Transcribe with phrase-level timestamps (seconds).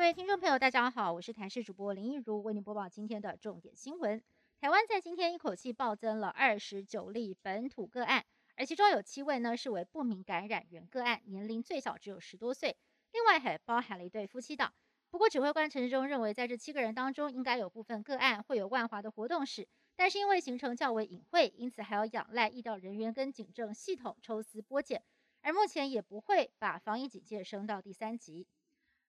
[0.00, 4.18] 各位听众朋友，大家好，我是台视主播林一如，为您播报今天的重点新闻。
[4.58, 8.24] 台湾在今天一口气暴增了二十九例本土个案，
[8.56, 12.74] 而其中有七位呢是为不明感染源个案，年龄最小只有十多岁，
[13.12, 14.72] 另外还包含了一对夫妻档。
[15.10, 25.02] 不过，指挥官陈时中认为，在这七个人当中，应该有部分个案会有万华的活动史，但是因为行程较为隐晦，因此还要仰赖医疗人员跟警政系统抽丝剥茧，
[25.42, 28.46] 而目前也不会把防疫警戒升到第三级。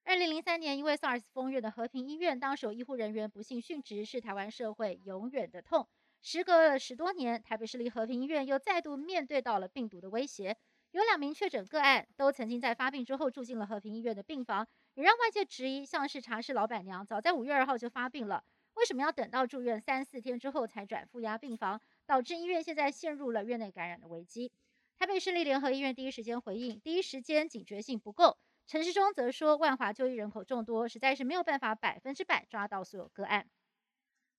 [0.03, 5.87] 二零零三年，因为 SARS 封院的和平医院，当时有医护人员不幸殉职，是台湾社会永远的痛。
[6.21, 10.57] 时隔了十多年，台北市立和平医院又再度面对到了病毒的威胁，
[10.91, 14.67] 有两名确诊个案都曾经在发病之后住进了和平医院的病房。
[14.95, 18.43] 也让外界质疑，像是茶室老板娘早在五月二号就发病了，
[18.73, 24.51] 为什么要等到住院三四天之后才转负压病房，导致医院现在陷入了院内感染的危机？
[24.97, 28.37] 台北市立联合医院第一时间回应，第一时间警觉性不够。
[28.71, 33.45] 陈时中则说，万华就医人口众多，实在是没有办法百分之百抓到所有个案。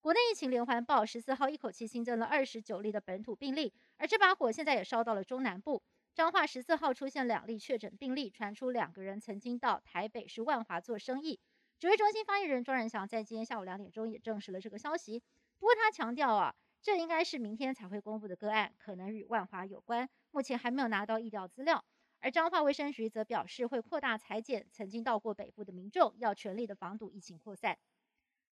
[0.01, 5.83] 国内疫情连环爆，十四号一口气新增了二十九例的本土病例，而这把火现在也烧到了中南部。
[6.15, 11.39] 彰化十四号出现两例确诊病例，传出两个人曾经到台北市万华做生意。
[11.79, 15.23] 指挥中心发言人庄仁祥在今天下午两点钟也证实了这个消息。
[15.59, 21.85] 不过他强调啊，这应该是明天才会公布的个案，可能与万华有关，目前还没有拿到医疗资料。
[22.23, 27.77] 而彰化卫生局则表示会扩大裁剪曾经到过北部的民众，要全力的防堵疫情扩散。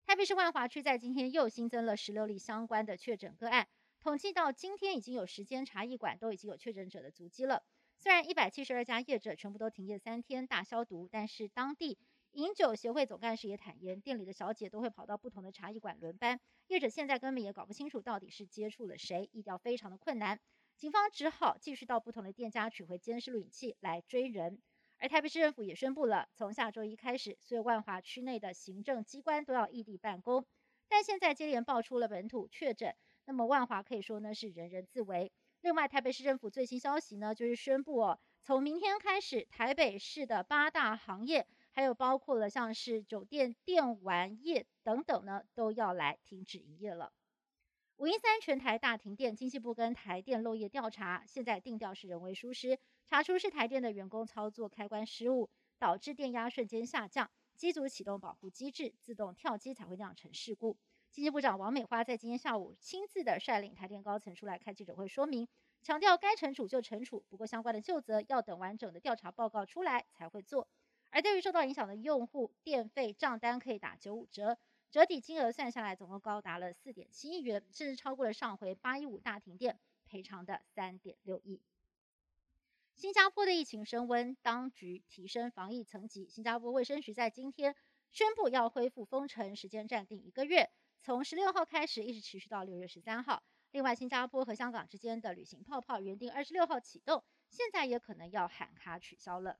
[0.07, 3.67] 台北市万华区在今天又新增了十六例相关的确诊个案。
[3.99, 7.61] 统计到今天，已经有十间茶艺馆都已经有确诊者的足迹了。
[7.99, 11.99] 虽然一百七十二家业者全部都停业三天大消毒，但是当地
[12.31, 20.39] 饮酒协会总干事也坦言，店里的小姐都会跑到不同的茶艺馆轮班，业者现在根本也搞不清楚到底是接触了谁，疫调非常的困难。
[20.79, 24.61] 警方只好继续到不同的店家取回监视录影器来追人。
[24.97, 30.45] 而台北市政府也宣布了，从下周一开始，所有万华区内的行政机关都要异地办公。
[30.87, 32.95] 但现在接连爆出了本土确诊。
[33.25, 35.33] 那么万华可以说呢是人人自危。
[35.59, 47.11] 另外，台北市政府最新消息呢，就是宣布哦，从明天开始，台北市的八大行业，还有包括了像是酒店、电玩业等等呢，都要来停止营业了。
[47.99, 60.77] 五一三全台大停电，经济部跟台电漏夜调查，现在定调是人为疏失，查出是台电的员工操作开关失误，导致电压瞬间下降，机组启动保护机制，自动跳机才会酿成事故。
[61.11, 65.45] 经济部长王美花在今天下午亲自的率领台电高层出来开记者会说明，
[65.81, 70.69] 强调该惩处就惩处，不过相关的就责要等完整的调查报告出来才会做。
[71.09, 74.57] 而对于受到影响的用户，电费账单可以打九五折，
[74.91, 81.61] 折抵金额算下来总共高达了四点七亿元，甚至超过了上回八一五大停电赔偿的三点六亿。
[82.95, 87.75] 新加坡的疫情升温，当局提升防疫层级，新加坡卫生局在今天
[88.11, 90.69] 宣布要恢复封城，时间暂定一个月。
[91.01, 93.43] 从十六号开始，一直持续到六月十三号。
[93.71, 99.59] 另外，新加坡和香港之间的旅行泡泡原定二十六号启动，现在也可能要喊卡取消了。